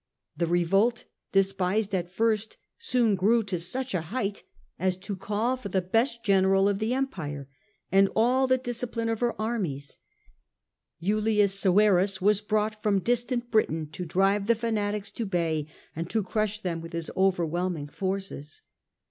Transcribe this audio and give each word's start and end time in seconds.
The 0.35 0.47
revolt, 0.47 1.03
despised 1.31 1.93
at 1.93 2.09
first, 2.09 2.57
soon 2.79 3.13
grew 3.13 3.43
to 3.43 3.59
such 3.59 3.93
a 3.93 4.01
height 4.01 4.41
as 4.79 4.97
to 4.97 5.15
call 5.15 5.57
for 5.57 5.69
the 5.69 5.79
best 5.79 6.23
general 6.25 6.63
was 6.63 6.71
at 6.73 6.81
last 6.81 6.91
empire 6.97 7.47
and 7.91 8.09
all 8.15 8.47
the 8.47 8.57
discipline 8.57 9.09
of 9.09 9.19
her 9.19 9.27
terribly 9.27 9.45
armies. 9.45 9.99
Julius 11.03 11.53
Severus 11.53 12.19
was 12.19 12.41
brought 12.41 12.81
from 12.81 13.01
dis 13.01 13.23
j.ampedout. 13.25 13.51
Britain 13.51 13.89
to 13.91 14.03
drive 14.05 14.47
the 14.47 14.55
fanatics 14.55 15.11
to 15.11 15.25
bay 15.27 15.67
and 15.95 16.09
to 16.09 16.23
crush 16.23 16.61
them 16.61 16.81
with 16.81 16.93
his 16.93 17.11
overwhelming 17.15 17.85
forces. 17.85 18.63